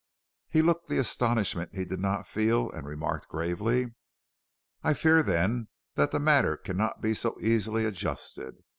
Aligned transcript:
He 0.49 0.63
looked 0.63 0.87
the 0.87 0.97
astonishment 0.97 1.75
he 1.75 1.85
did 1.85 1.99
not 1.99 2.25
feel 2.25 2.71
and 2.71 2.87
remarked 2.87 3.27
gravely: 3.29 3.93
"I 4.81 4.95
fear, 4.95 5.21
then, 5.21 5.67
that 5.93 6.09
the 6.09 6.19
matter 6.19 6.57
cannot 6.57 7.01
be 7.03 7.13
so 7.13 7.37
easily 7.39 7.85
adjusted." 7.85 8.57